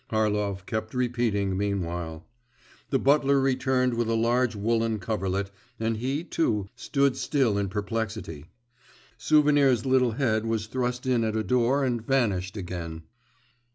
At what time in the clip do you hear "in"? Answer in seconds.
7.55-7.69, 11.05-11.23